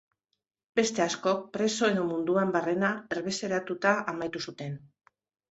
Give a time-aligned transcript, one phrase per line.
[0.77, 4.77] Beste askok preso edo munduan barrena erbesteratuta amaitu zuten.